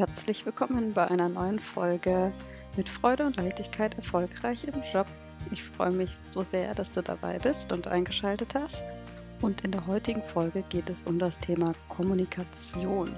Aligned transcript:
Herzlich 0.00 0.46
willkommen 0.46 0.94
bei 0.94 1.10
einer 1.10 1.28
neuen 1.28 1.58
Folge 1.58 2.32
mit 2.74 2.88
Freude 2.88 3.26
und 3.26 3.36
Leichtigkeit 3.36 3.94
erfolgreich 3.98 4.64
im 4.64 4.82
Job. 4.90 5.06
Ich 5.50 5.62
freue 5.62 5.90
mich 5.90 6.16
so 6.30 6.42
sehr, 6.42 6.74
dass 6.74 6.92
du 6.92 7.02
dabei 7.02 7.36
bist 7.38 7.70
und 7.70 7.86
eingeschaltet 7.86 8.54
hast. 8.54 8.82
Und 9.42 9.60
in 9.60 9.72
der 9.72 9.86
heutigen 9.86 10.22
Folge 10.22 10.64
geht 10.70 10.88
es 10.88 11.04
um 11.04 11.18
das 11.18 11.38
Thema 11.38 11.74
Kommunikation. 11.90 13.14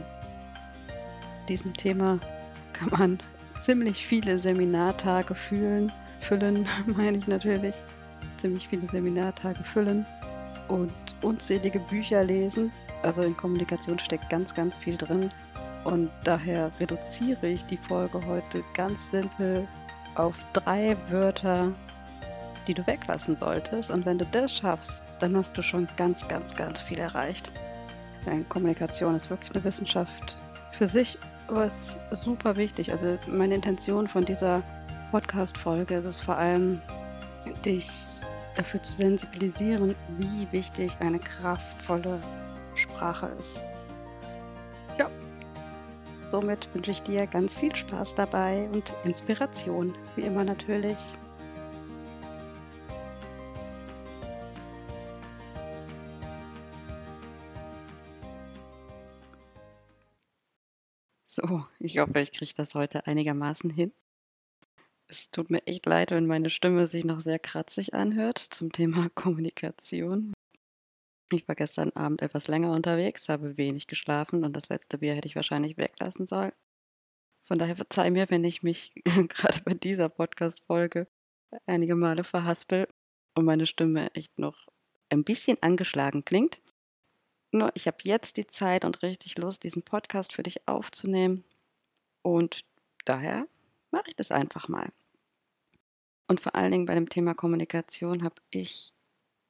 Diesem 1.48 1.72
Thema 1.72 2.18
kann 2.72 2.90
man 2.90 3.18
ziemlich 3.60 4.04
viele 4.04 4.36
Seminartage 4.36 5.36
fühlen, 5.36 5.92
füllen, 6.18 6.66
meine 6.86 7.18
ich 7.18 7.28
natürlich. 7.28 7.76
Ziemlich 8.38 8.66
viele 8.66 8.88
Seminartage 8.88 9.62
füllen 9.62 10.04
und 10.66 10.92
unzählige 11.22 11.78
Bücher 11.78 12.24
lesen. 12.24 12.72
Also 13.04 13.22
in 13.22 13.36
Kommunikation 13.36 14.00
steckt 14.00 14.28
ganz, 14.30 14.52
ganz 14.52 14.76
viel 14.76 14.96
drin. 14.96 15.30
Und 15.84 16.10
daher 16.24 16.70
reduziere 16.78 17.48
ich 17.48 17.64
die 17.66 17.76
Folge 17.76 18.24
heute 18.26 18.62
ganz 18.74 19.10
simpel 19.10 19.66
auf 20.14 20.34
drei 20.52 20.96
Wörter, 21.08 21.72
die 22.66 22.74
du 22.74 22.86
weglassen 22.86 23.36
solltest. 23.36 23.90
Und 23.90 24.06
wenn 24.06 24.18
du 24.18 24.26
das 24.26 24.54
schaffst, 24.54 25.02
dann 25.18 25.36
hast 25.36 25.56
du 25.58 25.62
schon 25.62 25.88
ganz, 25.96 26.26
ganz, 26.28 26.54
ganz 26.54 26.80
viel 26.80 26.98
erreicht. 26.98 27.50
Denn 28.26 28.48
Kommunikation 28.48 29.16
ist 29.16 29.30
wirklich 29.30 29.50
eine 29.52 29.64
Wissenschaft 29.64 30.36
für 30.72 30.86
sich, 30.86 31.18
aber 31.48 31.66
es 31.66 31.98
ist 32.10 32.22
super 32.22 32.56
wichtig. 32.56 32.92
Also 32.92 33.18
meine 33.26 33.54
Intention 33.54 34.06
von 34.06 34.24
dieser 34.24 34.62
Podcast-Folge 35.10 35.96
ist 35.96 36.04
es 36.04 36.20
vor 36.20 36.36
allem, 36.36 36.80
dich 37.64 37.90
dafür 38.54 38.82
zu 38.82 38.92
sensibilisieren, 38.92 39.94
wie 40.18 40.46
wichtig 40.52 40.96
eine 41.00 41.18
kraftvolle 41.18 42.18
Sprache 42.74 43.30
ist. 43.38 43.60
Somit 46.32 46.74
wünsche 46.74 46.92
ich 46.92 47.02
dir 47.02 47.26
ganz 47.26 47.52
viel 47.52 47.76
Spaß 47.76 48.14
dabei 48.14 48.66
und 48.72 48.94
Inspiration, 49.04 49.94
wie 50.16 50.22
immer 50.22 50.44
natürlich. 50.44 50.96
So, 61.26 61.66
ich 61.78 61.98
hoffe, 61.98 62.18
ich 62.20 62.32
kriege 62.32 62.54
das 62.56 62.74
heute 62.74 63.06
einigermaßen 63.06 63.68
hin. 63.68 63.92
Es 65.08 65.30
tut 65.30 65.50
mir 65.50 65.66
echt 65.66 65.84
leid, 65.84 66.12
wenn 66.12 66.24
meine 66.26 66.48
Stimme 66.48 66.86
sich 66.86 67.04
noch 67.04 67.20
sehr 67.20 67.40
kratzig 67.40 67.92
anhört 67.92 68.38
zum 68.38 68.72
Thema 68.72 69.10
Kommunikation. 69.14 70.32
Ich 71.32 71.48
war 71.48 71.54
gestern 71.54 71.90
Abend 71.90 72.20
etwas 72.20 72.46
länger 72.48 72.72
unterwegs, 72.72 73.28
habe 73.28 73.56
wenig 73.56 73.86
geschlafen 73.86 74.44
und 74.44 74.54
das 74.54 74.68
letzte 74.68 74.98
Bier 74.98 75.14
hätte 75.14 75.28
ich 75.28 75.36
wahrscheinlich 75.36 75.76
weglassen 75.78 76.26
sollen. 76.26 76.52
Von 77.44 77.58
daher 77.58 77.76
verzeih 77.76 78.10
mir, 78.10 78.28
wenn 78.30 78.44
ich 78.44 78.62
mich 78.62 78.92
gerade 79.04 79.60
bei 79.64 79.74
dieser 79.74 80.08
Podcast-Folge 80.08 81.06
einige 81.66 81.94
Male 81.94 82.24
verhaspel 82.24 82.86
und 83.34 83.44
meine 83.44 83.66
Stimme 83.66 84.14
echt 84.14 84.38
noch 84.38 84.68
ein 85.10 85.24
bisschen 85.24 85.56
angeschlagen 85.62 86.24
klingt. 86.24 86.60
Nur 87.50 87.70
ich 87.74 87.86
habe 87.86 87.98
jetzt 88.02 88.36
die 88.36 88.46
Zeit 88.46 88.84
und 88.84 89.02
richtig 89.02 89.38
Lust, 89.38 89.64
diesen 89.64 89.82
Podcast 89.82 90.32
für 90.32 90.42
dich 90.42 90.66
aufzunehmen. 90.66 91.44
Und 92.22 92.64
daher 93.04 93.46
mache 93.90 94.04
ich 94.08 94.16
das 94.16 94.30
einfach 94.30 94.68
mal. 94.68 94.90
Und 96.28 96.40
vor 96.40 96.54
allen 96.54 96.72
Dingen 96.72 96.86
bei 96.86 96.94
dem 96.94 97.08
Thema 97.08 97.34
Kommunikation 97.34 98.22
habe 98.22 98.40
ich 98.50 98.94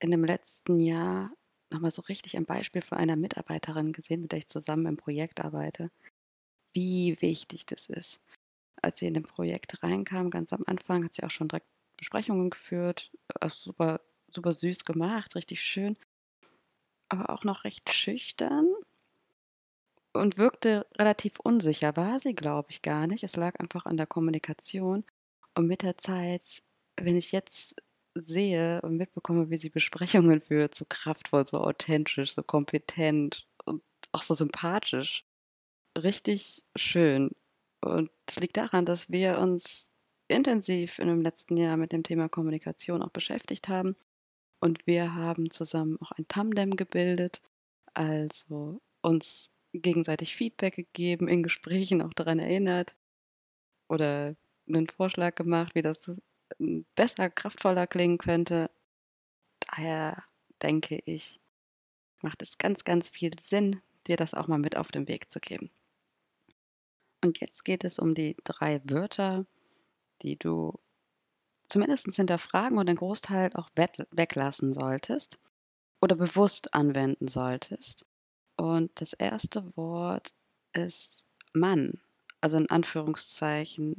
in 0.00 0.11
dem 0.11 0.24
letzten 0.24 0.80
Jahr 0.80 1.30
nochmal 1.73 1.91
so 1.91 2.03
richtig 2.03 2.37
ein 2.37 2.47
Beispiel 2.47 2.83
von 2.83 2.98
einer 2.98 3.17
Mitarbeiterin 3.17 3.92
gesehen, 3.92 4.23
mit 4.23 4.33
der 4.33 4.39
ich 4.41 4.48
zusammen 4.48 4.86
im 4.86 4.96
Projekt 4.96 5.41
arbeite, 5.45 5.91
wie 6.74 7.17
wichtig 7.20 7.67
das 7.67 7.86
ist. 7.89 8.20
Als 8.83 8.98
sie 9.01 9.07
in 9.07 9.14
dem 9.14 9.24
Projekt 9.24 9.83
reinkam, 9.83 10.30
ganz 10.30 10.52
am 10.52 10.64
Anfang, 10.67 11.05
hat 11.05 11.14
sie 11.14 11.24
auch 11.24 11.30
schon 11.30 11.48
direkt 11.48 11.69
Besprechungen 11.98 12.51
geführt, 12.51 13.13
also 13.41 13.57
super, 13.57 14.01
super 14.33 14.52
süß 14.52 14.85
gemacht, 14.85 15.36
richtig 15.36 15.63
schön, 15.63 15.96
aber 17.08 17.30
auch 17.30 17.45
noch 17.45 17.64
recht 17.64 17.92
schüchtern 17.92 18.67
und 20.13 20.36
wirkte 20.39 20.86
relativ 20.98 21.41
unsicher. 21.41 21.96
War 21.96 22.19
sie, 22.19 22.35
glaube 22.35 22.69
ich, 22.70 22.83
gar 22.83 23.07
nicht. 23.07 23.25
Es 23.25 23.36
lag 23.36 23.58
einfach 23.61 23.86
an 23.86 23.96
der 23.96 24.07
Kommunikation. 24.07 25.05
Und 25.55 25.67
mit 25.67 25.83
der 25.83 25.98
Zeit, 25.98 26.63
wenn 26.96 27.17
ich 27.17 27.33
jetzt 27.33 27.75
sehe 28.14 28.80
und 28.83 28.96
mitbekomme, 28.96 29.50
wie 29.50 29.58
sie 29.58 29.70
Besprechungen 29.70 30.40
führt, 30.40 30.74
so 30.74 30.84
kraftvoll, 30.89 31.46
so 31.46 31.58
authentisch, 31.58 32.34
so 32.34 32.42
kompetent 32.42 33.46
und 33.64 33.83
auch 34.12 34.23
so 34.23 34.34
sympathisch. 34.34 35.24
Richtig 35.96 36.64
schön. 36.77 37.30
Und 37.83 38.11
es 38.27 38.39
liegt 38.40 38.56
daran, 38.56 38.86
dass 38.86 39.11
wir 39.11 39.39
uns 39.39 39.90
intensiv 40.28 40.98
in 40.98 41.08
dem 41.08 41.20
letzten 41.20 41.56
Jahr 41.56 41.77
mit 41.77 41.92
dem 41.92 42.02
Thema 42.02 42.28
Kommunikation 42.28 43.02
auch 43.02 43.11
beschäftigt 43.11 43.68
haben. 43.68 43.96
Und 44.61 44.86
wir 44.86 45.14
haben 45.14 45.51
zusammen 45.51 45.98
auch 46.01 46.12
ein 46.12 46.28
Tandem 46.28 46.77
gebildet, 46.77 47.42
also 47.95 48.80
uns 49.02 49.51
gegenseitig 49.72 50.36
Feedback 50.36 50.77
gegeben, 50.77 51.28
in 51.28 51.42
Gesprächen 51.42 52.02
auch 52.02 52.14
daran 52.14 52.39
erinnert 52.39 52.96
oder 53.89 54.36
einen 54.68 54.89
Vorschlag 54.89 55.34
gemacht, 55.34 55.74
wie 55.74 55.83
das 55.83 56.02
besser, 56.95 57.30
kraftvoller 57.30 57.86
klingen 57.86 58.18
könnte. 58.18 58.70
Daher 59.61 60.24
denke 60.62 61.00
ich, 61.05 61.40
macht 62.23 62.42
es 62.42 62.58
ganz, 62.58 62.84
ganz 62.84 63.08
viel 63.08 63.33
Sinn, 63.40 63.80
dir 64.06 64.17
das 64.17 64.34
auch 64.34 64.48
mal 64.48 64.58
mit 64.58 64.77
auf 64.77 64.90
den 64.90 65.08
Weg 65.08 65.30
zu 65.30 65.40
geben. 65.40 65.70
Und 67.24 67.40
jetzt 67.40 67.64
geht 67.64 67.84
es 67.84 67.98
um 67.98 68.14
die 68.14 68.36
drei 68.45 68.80
Wörter, 68.84 69.46
die 70.22 70.36
du 70.36 70.78
zumindest 71.68 72.06
hinterfragen 72.14 72.78
und 72.78 72.89
einen 72.89 72.98
Großteil 72.98 73.52
auch 73.55 73.70
weglassen 73.74 74.72
solltest 74.72 75.39
oder 76.01 76.17
bewusst 76.17 76.74
anwenden 76.74 77.28
solltest. 77.28 78.05
Und 78.56 78.90
das 79.01 79.12
erste 79.12 79.77
Wort 79.77 80.34
ist 80.72 81.24
Mann, 81.52 82.01
also 82.40 82.56
in 82.56 82.68
Anführungszeichen 82.68 83.96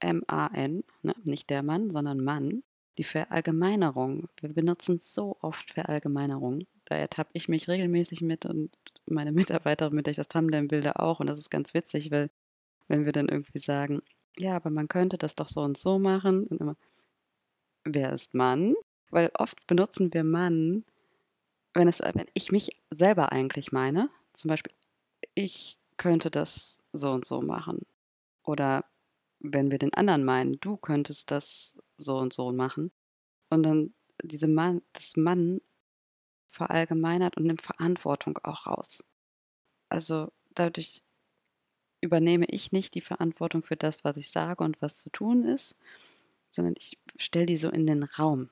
M-A-N, 0.00 0.84
ne? 1.02 1.14
nicht 1.24 1.50
der 1.50 1.62
Mann, 1.62 1.90
sondern 1.90 2.22
Mann, 2.22 2.62
die 2.98 3.04
Verallgemeinerung. 3.04 4.28
Wir 4.40 4.52
benutzen 4.52 4.98
so 4.98 5.36
oft 5.40 5.70
Verallgemeinerung. 5.70 6.66
Da 6.84 6.96
ertappe 6.96 7.30
ich 7.34 7.48
mich 7.48 7.68
regelmäßig 7.68 8.20
mit 8.20 8.44
und 8.44 8.70
meine 9.06 9.32
Mitarbeiterin, 9.32 9.94
mit 9.94 10.06
der 10.06 10.12
ich 10.12 10.16
das 10.16 10.28
Tandem 10.28 10.68
bilde, 10.68 10.98
auch. 10.98 11.20
Und 11.20 11.26
das 11.26 11.38
ist 11.38 11.50
ganz 11.50 11.72
witzig, 11.74 12.10
weil 12.10 12.30
wenn 12.88 13.04
wir 13.04 13.12
dann 13.12 13.28
irgendwie 13.28 13.58
sagen, 13.58 14.02
ja, 14.36 14.56
aber 14.56 14.70
man 14.70 14.88
könnte 14.88 15.18
das 15.18 15.34
doch 15.34 15.48
so 15.48 15.60
und 15.60 15.78
so 15.78 15.98
machen. 15.98 16.46
Und 16.46 16.60
immer, 16.60 16.76
wer 17.84 18.12
ist 18.12 18.34
Mann? 18.34 18.74
Weil 19.10 19.30
oft 19.34 19.66
benutzen 19.66 20.12
wir 20.12 20.24
Mann, 20.24 20.84
wenn, 21.74 21.88
es, 21.88 22.00
wenn 22.00 22.26
ich 22.34 22.52
mich 22.52 22.76
selber 22.90 23.32
eigentlich 23.32 23.72
meine. 23.72 24.10
Zum 24.32 24.48
Beispiel, 24.48 24.72
ich 25.34 25.78
könnte 25.96 26.30
das 26.30 26.80
so 26.92 27.12
und 27.12 27.24
so 27.24 27.40
machen. 27.40 27.86
Oder 28.44 28.84
wenn 29.40 29.70
wir 29.70 29.78
den 29.78 29.94
anderen 29.94 30.24
meinen, 30.24 30.60
du 30.60 30.76
könntest 30.76 31.30
das 31.30 31.76
so 31.96 32.18
und 32.18 32.32
so 32.32 32.52
machen. 32.52 32.92
Und 33.48 33.64
dann 33.64 33.94
diese 34.22 34.48
Mann, 34.48 34.82
das 34.92 35.16
Mann 35.16 35.60
verallgemeinert 36.50 37.36
und 37.36 37.44
nimmt 37.44 37.62
Verantwortung 37.62 38.38
auch 38.42 38.66
raus. 38.66 39.04
Also 39.88 40.30
dadurch 40.54 41.02
übernehme 42.00 42.46
ich 42.46 42.72
nicht 42.72 42.94
die 42.94 43.00
Verantwortung 43.00 43.62
für 43.62 43.76
das, 43.76 44.04
was 44.04 44.16
ich 44.16 44.30
sage 44.30 44.62
und 44.62 44.80
was 44.82 44.98
zu 44.98 45.10
tun 45.10 45.44
ist, 45.44 45.76
sondern 46.48 46.74
ich 46.78 46.98
stelle 47.16 47.46
die 47.46 47.56
so 47.56 47.70
in 47.70 47.86
den 47.86 48.02
Raum. 48.02 48.50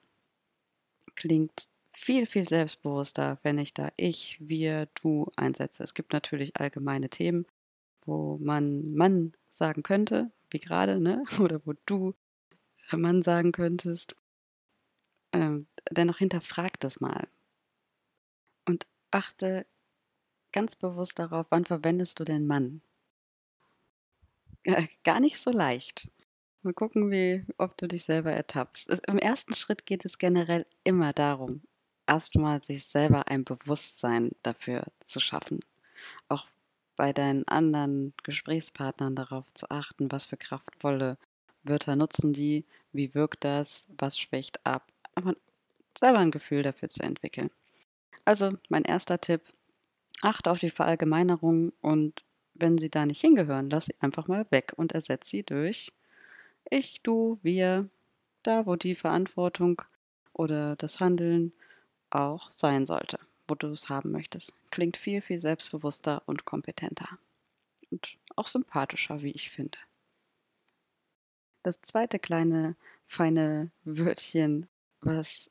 Klingt 1.14 1.68
viel, 1.92 2.26
viel 2.26 2.48
selbstbewusster, 2.48 3.38
wenn 3.42 3.58
ich 3.58 3.74
da 3.74 3.90
ich, 3.96 4.36
wir, 4.40 4.88
du 5.02 5.30
einsetze. 5.36 5.82
Es 5.82 5.94
gibt 5.94 6.12
natürlich 6.12 6.56
allgemeine 6.56 7.08
Themen, 7.08 7.46
wo 8.04 8.38
man 8.38 8.94
Mann 8.94 9.32
sagen 9.50 9.82
könnte, 9.82 10.30
wie 10.50 10.60
gerade, 10.60 11.00
ne? 11.00 11.24
Oder 11.40 11.60
wo 11.64 11.74
du 11.86 12.14
Mann 12.92 13.22
sagen 13.22 13.52
könntest. 13.52 14.16
Ähm, 15.32 15.66
dennoch 15.90 16.18
hinterfrag 16.18 16.80
das 16.80 17.00
mal. 17.00 17.28
Und 18.66 18.86
achte 19.10 19.66
ganz 20.52 20.76
bewusst 20.76 21.18
darauf, 21.18 21.46
wann 21.50 21.64
verwendest 21.64 22.18
du 22.20 22.24
den 22.24 22.46
Mann. 22.46 22.82
Gar 25.04 25.20
nicht 25.20 25.38
so 25.38 25.50
leicht. 25.50 26.10
Mal 26.62 26.74
gucken, 26.74 27.10
wie, 27.10 27.44
ob 27.56 27.76
du 27.76 27.86
dich 27.86 28.04
selber 28.04 28.32
ertappst. 28.32 28.90
Im 29.06 29.18
ersten 29.18 29.54
Schritt 29.54 29.86
geht 29.86 30.04
es 30.04 30.18
generell 30.18 30.66
immer 30.84 31.12
darum, 31.12 31.62
erstmal 32.06 32.62
sich 32.62 32.84
selber 32.84 33.28
ein 33.28 33.44
Bewusstsein 33.44 34.32
dafür 34.42 34.84
zu 35.04 35.20
schaffen. 35.20 35.60
Auch 36.28 36.46
bei 36.98 37.14
deinen 37.14 37.48
anderen 37.48 38.12
Gesprächspartnern 38.24 39.16
darauf 39.16 39.46
zu 39.54 39.70
achten, 39.70 40.12
was 40.12 40.26
für 40.26 40.36
kraftvolle 40.36 41.16
Wörter 41.62 41.96
nutzen 41.96 42.34
die, 42.34 42.66
wie 42.92 43.14
wirkt 43.14 43.44
das, 43.44 43.88
was 43.96 44.18
schwächt 44.18 44.66
ab, 44.66 44.92
aber 45.14 45.34
selber 45.96 46.18
ein 46.18 46.30
Gefühl 46.30 46.62
dafür 46.62 46.90
zu 46.90 47.02
entwickeln. 47.02 47.50
Also 48.26 48.52
mein 48.68 48.84
erster 48.84 49.18
Tipp, 49.18 49.40
achte 50.20 50.50
auf 50.50 50.58
die 50.58 50.68
Verallgemeinerung 50.70 51.72
und 51.80 52.22
wenn 52.52 52.76
sie 52.76 52.90
da 52.90 53.06
nicht 53.06 53.22
hingehören, 53.22 53.70
lass 53.70 53.86
sie 53.86 53.94
einfach 54.00 54.28
mal 54.28 54.46
weg 54.50 54.74
und 54.76 54.92
ersetze 54.92 55.30
sie 55.30 55.42
durch 55.42 55.90
ich, 56.70 57.02
du, 57.02 57.38
wir, 57.42 57.88
da 58.42 58.66
wo 58.66 58.76
die 58.76 58.94
Verantwortung 58.94 59.82
oder 60.32 60.76
das 60.76 61.00
Handeln 61.00 61.52
auch 62.10 62.52
sein 62.52 62.86
sollte, 62.86 63.18
wo 63.48 63.54
du 63.54 63.68
es 63.68 63.88
haben 63.88 64.12
möchtest. 64.12 64.52
Klingt 64.70 64.96
viel, 64.96 65.20
viel 65.20 65.40
selbstbewusster 65.40 66.22
und 66.26 66.44
kompetenter. 66.44 67.18
Und 67.90 68.18
auch 68.36 68.46
sympathischer, 68.46 69.22
wie 69.22 69.32
ich 69.32 69.50
finde. 69.50 69.78
Das 71.62 71.80
zweite 71.80 72.18
kleine, 72.18 72.76
feine 73.06 73.70
Wörtchen, 73.84 74.68
was 75.00 75.50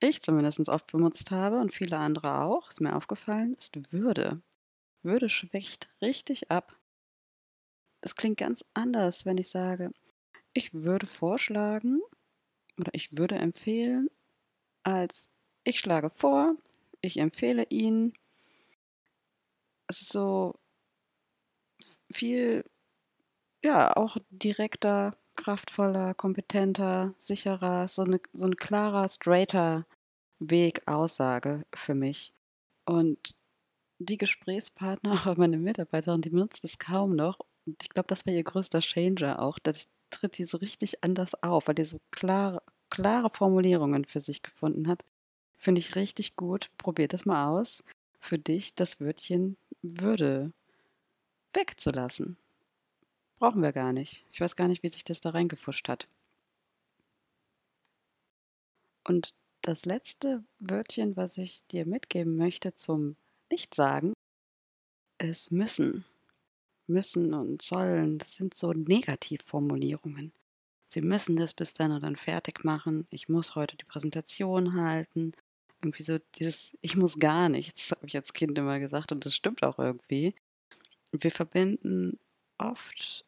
ich 0.00 0.20
zumindest 0.22 0.68
oft 0.68 0.90
benutzt 0.90 1.30
habe 1.30 1.60
und 1.60 1.72
viele 1.72 1.98
andere 1.98 2.40
auch, 2.40 2.70
ist 2.70 2.80
mir 2.80 2.96
aufgefallen, 2.96 3.54
ist 3.54 3.92
Würde. 3.92 4.40
Würde 5.02 5.28
schwächt 5.28 5.88
richtig 6.00 6.50
ab. 6.50 6.76
Es 8.00 8.16
klingt 8.16 8.38
ganz 8.38 8.64
anders, 8.74 9.24
wenn 9.24 9.38
ich 9.38 9.48
sage, 9.48 9.92
ich 10.54 10.74
würde 10.74 11.06
vorschlagen 11.06 12.00
oder 12.78 12.92
ich 12.94 13.16
würde 13.16 13.36
empfehlen, 13.36 14.10
als 14.82 15.30
ich 15.64 15.78
schlage 15.78 16.10
vor, 16.10 16.56
ich 17.02 17.18
empfehle 17.18 17.66
ihn. 17.68 18.14
Es 19.88 20.02
ist 20.02 20.12
so 20.12 20.54
viel, 22.12 22.64
ja, 23.64 23.96
auch 23.96 24.16
direkter, 24.30 25.16
kraftvoller, 25.36 26.14
kompetenter, 26.14 27.12
sicherer, 27.18 27.88
so, 27.88 28.02
eine, 28.02 28.20
so 28.32 28.46
ein 28.46 28.56
klarer, 28.56 29.08
straighter 29.08 29.86
Weg, 30.38 30.82
Aussage 30.86 31.64
für 31.74 31.94
mich. 31.94 32.32
Und 32.86 33.34
die 33.98 34.18
Gesprächspartner, 34.18 35.12
auch 35.26 35.36
meine 35.36 35.58
Mitarbeiterin, 35.58 36.22
die 36.22 36.30
benutzt 36.30 36.64
es 36.64 36.78
kaum 36.78 37.14
noch. 37.16 37.38
Und 37.66 37.82
ich 37.82 37.90
glaube, 37.90 38.08
das 38.08 38.26
war 38.26 38.32
ihr 38.32 38.44
größter 38.44 38.80
Changer 38.80 39.40
auch, 39.40 39.58
dass 39.58 39.88
tritt 40.10 40.38
die 40.38 40.44
so 40.44 40.58
richtig 40.58 41.02
anders 41.02 41.34
auf, 41.42 41.68
weil 41.68 41.74
die 41.74 41.84
so 41.84 41.98
klare, 42.10 42.62
klare 42.90 43.30
Formulierungen 43.30 44.04
für 44.04 44.20
sich 44.20 44.42
gefunden 44.42 44.88
hat. 44.88 45.02
Finde 45.62 45.78
ich 45.78 45.94
richtig 45.94 46.34
gut. 46.34 46.70
Probiert 46.76 47.12
das 47.12 47.24
mal 47.24 47.46
aus. 47.46 47.84
Für 48.18 48.36
dich 48.36 48.74
das 48.74 48.98
Wörtchen 48.98 49.56
Würde 49.80 50.52
wegzulassen. 51.52 52.36
Brauchen 53.38 53.62
wir 53.62 53.72
gar 53.72 53.92
nicht. 53.92 54.24
Ich 54.32 54.40
weiß 54.40 54.56
gar 54.56 54.66
nicht, 54.66 54.82
wie 54.82 54.88
sich 54.88 55.04
das 55.04 55.20
da 55.20 55.30
reingefuscht 55.30 55.88
hat. 55.88 56.08
Und 59.06 59.34
das 59.60 59.84
letzte 59.84 60.42
Wörtchen, 60.58 61.16
was 61.16 61.38
ich 61.38 61.64
dir 61.68 61.86
mitgeben 61.86 62.36
möchte 62.36 62.74
zum 62.74 63.14
Nichtsagen, 63.48 64.14
ist 65.18 65.52
müssen 65.52 66.04
müssen 66.88 67.34
und 67.34 67.62
sollen, 67.62 68.18
das 68.18 68.34
sind 68.34 68.54
so 68.54 68.72
Negativformulierungen. 68.72 70.32
Sie 70.88 71.02
müssen 71.02 71.36
das 71.36 71.54
bis 71.54 71.72
dann 71.72 71.92
und 71.92 72.02
dann 72.02 72.16
fertig 72.16 72.64
machen. 72.64 73.06
Ich 73.10 73.28
muss 73.28 73.54
heute 73.54 73.76
die 73.76 73.84
Präsentation 73.84 74.74
halten. 74.74 75.32
Irgendwie 75.82 76.04
so 76.04 76.18
dieses, 76.36 76.76
ich 76.80 76.96
muss 76.96 77.18
gar 77.18 77.48
nichts, 77.48 77.90
habe 77.90 78.06
ich 78.06 78.16
als 78.16 78.32
Kind 78.32 78.56
immer 78.56 78.78
gesagt 78.78 79.12
und 79.12 79.26
das 79.26 79.34
stimmt 79.34 79.62
auch 79.62 79.78
irgendwie. 79.78 80.34
Wir 81.12 81.30
verbinden 81.30 82.18
oft 82.58 83.24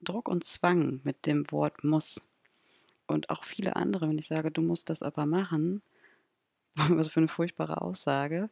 Druck 0.00 0.28
und 0.28 0.44
Zwang 0.44 1.00
mit 1.04 1.26
dem 1.26 1.50
Wort 1.50 1.84
muss. 1.84 2.26
Und 3.06 3.30
auch 3.30 3.44
viele 3.44 3.76
andere, 3.76 4.08
wenn 4.08 4.18
ich 4.18 4.28
sage, 4.28 4.50
du 4.50 4.62
musst 4.62 4.88
das 4.88 5.02
aber 5.02 5.26
machen, 5.26 5.82
was 6.74 7.08
für 7.08 7.20
eine 7.20 7.28
furchtbare 7.28 7.82
Aussage, 7.82 8.50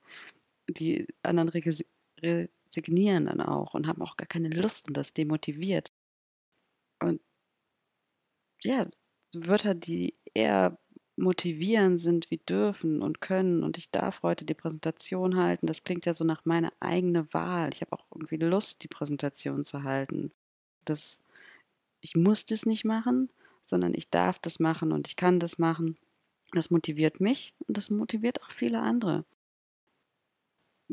die 0.69 1.06
anderen 1.23 1.50
resignieren 2.23 3.26
dann 3.26 3.40
auch 3.40 3.75
und 3.75 3.87
haben 3.87 4.02
auch 4.02 4.17
gar 4.17 4.26
keine 4.26 4.49
Lust 4.49 4.88
und 4.88 4.96
das 4.96 5.12
demotiviert. 5.12 5.93
Und 7.00 7.20
ja, 8.62 8.88
Wörter, 9.34 9.75
die 9.75 10.14
eher 10.34 10.79
motivieren 11.17 11.99
sind 11.99 12.31
wie 12.31 12.38
dürfen 12.38 13.03
und 13.03 13.20
können 13.20 13.62
und 13.62 13.79
ich 13.79 13.91
darf 13.91 14.23
heute 14.23 14.44
die 14.44 14.55
Präsentation 14.55 15.37
halten, 15.37 15.67
das 15.67 15.85
klingt 15.85 16.06
ja 16.06 16.14
so 16.14 16.25
nach 16.25 16.44
meiner 16.44 16.73
eigenen 16.81 17.32
Wahl. 17.32 17.70
Ich 17.73 17.82
habe 17.82 17.93
auch 17.93 18.06
irgendwie 18.11 18.37
Lust, 18.37 18.82
die 18.82 18.88
Präsentation 18.88 19.64
zu 19.64 19.82
halten. 19.82 20.32
Das, 20.85 21.20
ich 22.00 22.17
muss 22.17 22.47
das 22.47 22.67
nicht 22.67 22.85
machen, 22.85 23.31
sondern 23.62 23.94
ich 23.94 24.11
darf 24.11 24.38
das 24.38 24.59
machen 24.59 24.93
und 24.93 25.09
ich 25.09 25.17
kann 25.17 25.38
das 25.38 25.59
machen. 25.59 25.97
Das 26.53 26.70
motiviert 26.70 27.20
mich 27.20 27.55
und 27.67 27.76
das 27.76 27.91
motiviert 27.91 28.43
auch 28.43 28.50
viele 28.50 28.81
andere 28.81 29.25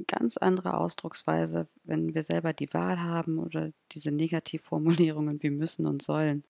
ganz 0.08 0.38
andere 0.38 0.78
Ausdrucksweise, 0.78 1.68
wenn 1.84 2.14
wir 2.14 2.24
selber 2.24 2.54
die 2.54 2.74
Wahl 2.74 3.02
haben 3.02 3.40
oder 3.40 3.72
diese 3.92 4.12
Negativformulierungen 4.12 5.42
wie 5.44 5.50
müssen 5.50 5.86
und 5.86 6.02
sollen 6.02 6.44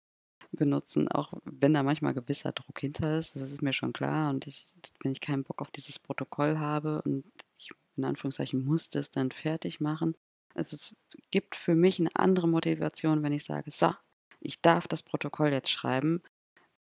benutzen, 0.51 1.07
auch 1.07 1.33
wenn 1.45 1.74
da 1.74 1.83
manchmal 1.83 2.13
gewisser 2.13 2.51
Druck 2.51 2.80
hinter 2.80 3.18
ist, 3.18 3.36
das 3.36 3.51
ist 3.51 3.62
mir 3.62 3.74
schon 3.74 3.94
klar 3.94 4.30
und 4.30 4.47
ich, 4.47 4.74
wenn 5.03 5.12
ich 5.12 5.21
keinen 5.21 5.44
Bock 5.44 5.62
auf 5.62 5.71
dieses 5.71 6.00
Protokoll 6.00 6.57
habe 6.57 7.01
und 7.03 7.25
ich 7.57 7.71
in 7.97 8.06
Anführungszeichen 8.06 8.63
muss 8.63 8.89
das 8.89 9.12
dann 9.12 9.31
fertig 9.31 9.80
machen, 9.80 10.13
also 10.56 10.75
es 10.75 10.95
gibt 11.31 11.56
für 11.56 11.75
mich 11.75 12.00
eine 12.00 12.15
andere 12.15 12.47
Motivation, 12.47 13.24
wenn 13.24 13.33
ich 13.33 13.45
sage, 13.45 13.71
so, 13.71 13.89
ich 14.41 14.62
darf 14.62 14.88
das 14.88 15.03
Protokoll 15.03 15.50
jetzt 15.50 15.69
schreiben. 15.69 16.21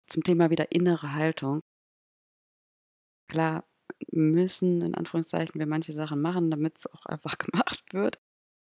Zum 0.08 0.22
Thema 0.22 0.50
wieder 0.50 0.72
innere 0.72 1.14
Haltung. 1.14 1.60
Klar, 3.28 3.64
müssen, 4.10 4.82
in 4.82 4.94
Anführungszeichen, 4.94 5.58
wir 5.58 5.66
manche 5.66 5.92
Sachen 5.92 6.20
machen, 6.20 6.50
damit 6.50 6.78
es 6.78 6.86
auch 6.92 7.06
einfach 7.06 7.38
gemacht 7.38 7.82
wird. 7.92 8.20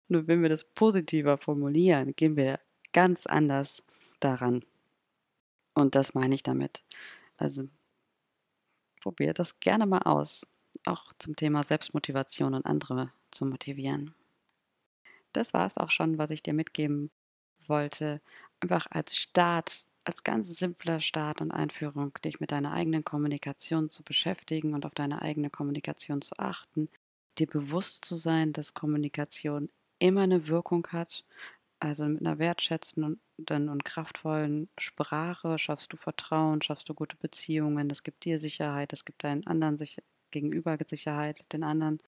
Nur 0.09 0.27
wenn 0.27 0.41
wir 0.41 0.49
das 0.49 0.63
positiver 0.63 1.37
formulieren, 1.37 2.15
gehen 2.15 2.37
wir 2.37 2.59
ganz 2.93 3.25
anders 3.25 3.83
daran. 4.19 4.61
Und 5.73 5.95
das 5.95 6.13
meine 6.13 6.35
ich 6.35 6.43
damit. 6.43 6.83
Also 7.37 7.69
probiert 9.01 9.39
das 9.39 9.59
gerne 9.59 9.85
mal 9.85 10.01
aus, 10.03 10.45
auch 10.85 11.13
zum 11.19 11.35
Thema 11.35 11.63
Selbstmotivation 11.63 12.53
und 12.53 12.65
andere 12.65 13.11
zu 13.31 13.45
motivieren. 13.45 14.13
Das 15.33 15.53
war 15.53 15.65
es 15.65 15.77
auch 15.77 15.91
schon, 15.91 16.17
was 16.17 16.31
ich 16.31 16.43
dir 16.43 16.53
mitgeben 16.53 17.11
wollte. 17.67 18.21
Einfach 18.59 18.87
als 18.89 19.15
Start 19.17 19.87
als 20.07 20.23
ganz 20.23 20.47
simpler 20.57 21.01
Start 21.01 21.41
und 21.41 21.51
Einführung, 21.51 22.13
dich 22.23 22.39
mit 22.39 22.51
deiner 22.51 22.71
eigenen 22.71 23.03
Kommunikation 23.03 23.89
zu 23.89 24.03
beschäftigen 24.03 24.73
und 24.73 24.85
auf 24.85 24.95
deine 24.95 25.21
eigene 25.21 25.49
Kommunikation 25.49 26.21
zu 26.21 26.39
achten, 26.39 26.89
dir 27.37 27.47
bewusst 27.47 28.05
zu 28.05 28.15
sein, 28.15 28.53
dass 28.53 28.73
Kommunikation 28.73 29.69
immer 29.99 30.21
eine 30.21 30.47
Wirkung 30.47 30.87
hat. 30.93 31.25
Also 31.79 32.05
mit 32.05 32.21
einer 32.21 32.39
wertschätzenden 32.39 33.19
und 33.37 33.85
kraftvollen 33.85 34.67
Sprache 34.79 35.59
schaffst 35.59 35.93
du 35.93 35.97
Vertrauen, 35.97 36.61
schaffst 36.61 36.89
du 36.89 36.95
gute 36.95 37.17
Beziehungen, 37.17 37.87
das 37.87 38.01
gibt 38.01 38.25
dir 38.25 38.39
Sicherheit, 38.39 38.91
das 38.91 39.05
gibt 39.05 39.23
deinen 39.23 39.45
anderen 39.45 39.77
sich 39.77 40.01
gegenüber 40.31 40.77
Sicherheit, 40.85 41.51
den 41.53 41.63
anderen. 41.63 41.99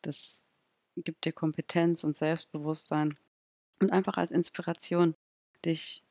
Das 0.00 0.50
gibt 0.96 1.24
dir 1.26 1.32
Kompetenz 1.32 2.04
und 2.04 2.16
Selbstbewusstsein 2.16 3.18
und 3.80 3.92
einfach 3.92 4.16
als 4.16 4.30
Inspiration, 4.30 5.14
dich 5.64 6.02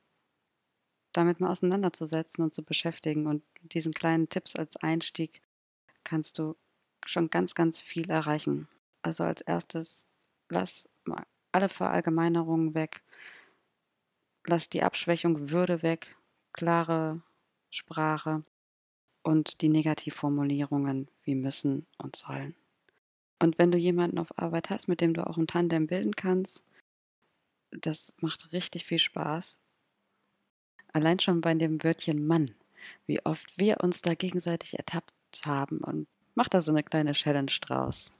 damit 1.11 1.39
mal 1.39 1.49
auseinanderzusetzen 1.49 2.43
und 2.43 2.53
zu 2.53 2.63
beschäftigen. 2.63 3.25
Und 3.25 3.43
diesen 3.61 3.93
kleinen 3.93 4.29
Tipps 4.29 4.55
als 4.55 4.75
Einstieg 4.77 5.41
kannst 6.03 6.37
du 6.37 6.55
schon 7.05 7.29
ganz, 7.29 7.55
ganz 7.55 7.81
viel 7.81 8.09
erreichen. 8.09 8.67
Also 9.01 9.23
als 9.23 9.41
erstes, 9.41 10.07
lass 10.49 10.89
mal 11.05 11.25
alle 11.55 11.69
Verallgemeinerungen 11.69 12.75
weg. 12.75 13.01
Lass 14.45 14.69
die 14.69 14.83
Abschwächung 14.83 15.49
Würde 15.49 15.81
weg, 15.81 16.17
klare 16.51 17.21
Sprache 17.71 18.43
und 19.23 19.61
die 19.61 19.69
Negativformulierungen 19.69 21.09
wie 21.23 21.35
müssen 21.35 21.87
und 21.97 22.17
sollen. 22.17 22.55
Und 23.39 23.57
wenn 23.57 23.71
du 23.71 23.77
jemanden 23.77 24.19
auf 24.19 24.37
Arbeit 24.37 24.69
hast, 24.69 24.87
mit 24.87 24.99
dem 24.99 25.13
du 25.13 25.25
auch 25.25 25.37
ein 25.37 25.47
Tandem 25.47 25.87
bilden 25.87 26.15
kannst, 26.15 26.63
das 27.71 28.13
macht 28.19 28.53
richtig 28.53 28.85
viel 28.85 28.99
Spaß. 28.99 29.59
Allein 30.93 31.19
schon 31.19 31.41
bei 31.41 31.53
dem 31.53 31.83
Wörtchen 31.83 32.27
Mann, 32.27 32.51
wie 33.05 33.25
oft 33.25 33.57
wir 33.57 33.81
uns 33.81 34.01
da 34.01 34.13
gegenseitig 34.13 34.77
ertappt 34.77 35.13
haben 35.45 35.79
und 35.79 36.07
mach 36.35 36.49
da 36.49 36.61
so 36.61 36.71
eine 36.71 36.83
kleine 36.83 37.13
Challenge 37.13 37.51
draus. 37.61 38.11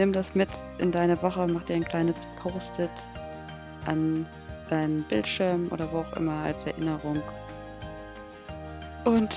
Nimm 0.00 0.14
das 0.14 0.34
mit 0.34 0.48
in 0.78 0.90
deine 0.92 1.20
Woche, 1.22 1.46
mach 1.46 1.62
dir 1.64 1.76
ein 1.76 1.84
kleines 1.84 2.16
Post-it 2.42 2.88
an 3.84 4.26
deinen 4.70 5.02
Bildschirm 5.02 5.68
oder 5.72 5.92
wo 5.92 5.98
auch 5.98 6.12
immer 6.14 6.42
als 6.42 6.64
Erinnerung. 6.64 7.20
Und 9.04 9.36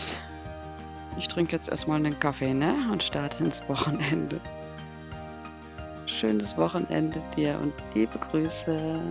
ich 1.19 1.27
trinke 1.27 1.51
jetzt 1.51 1.67
erstmal 1.67 1.97
einen 1.97 2.17
Kaffee, 2.17 2.53
ne? 2.53 2.75
Und 2.89 3.03
starte 3.03 3.43
ins 3.43 3.67
Wochenende 3.67 4.39
schönes 6.05 6.55
Wochenende 6.55 7.21
dir 7.35 7.59
und 7.61 7.73
liebe 7.93 8.17
Grüße. 8.17 9.01